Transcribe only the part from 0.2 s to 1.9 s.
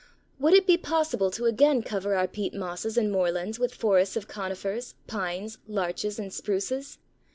Would it be possible to again